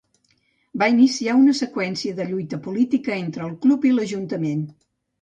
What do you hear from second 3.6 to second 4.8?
club i l'ajuntament.